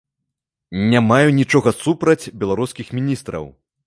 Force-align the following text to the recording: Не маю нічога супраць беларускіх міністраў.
Не 0.93 1.01
маю 1.09 1.29
нічога 1.39 1.73
супраць 1.83 2.31
беларускіх 2.45 2.87
міністраў. 3.01 3.45